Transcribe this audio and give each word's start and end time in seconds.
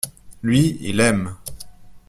Lui, 0.41 0.79
il 0.81 0.99
aime. 0.99 1.35